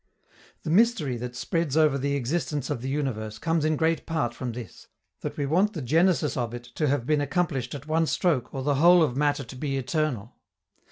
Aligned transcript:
The 0.63 0.71
mystery 0.71 1.15
that 1.17 1.35
spreads 1.35 1.77
over 1.77 1.95
the 1.95 2.15
existence 2.15 2.71
of 2.71 2.81
the 2.81 2.89
universe 2.89 3.37
comes 3.37 3.63
in 3.63 3.75
great 3.75 4.07
part 4.07 4.33
from 4.33 4.53
this, 4.53 4.87
that 5.19 5.37
we 5.37 5.45
want 5.45 5.73
the 5.73 5.81
genesis 5.83 6.35
of 6.35 6.55
it 6.55 6.63
to 6.73 6.87
have 6.87 7.05
been 7.05 7.21
accomplished 7.21 7.75
at 7.75 7.85
one 7.85 8.07
stroke 8.07 8.51
or 8.51 8.63
the 8.63 8.75
whole 8.81 9.03
of 9.03 9.15
matter 9.15 9.43
to 9.43 9.55
be 9.55 9.77
eternal. 9.77 10.33